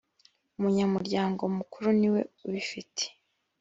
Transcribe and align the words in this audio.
umunyamuryango 0.57 1.41
mukru 1.57 1.87
niwe 1.99 2.21
ubifite. 2.47 3.03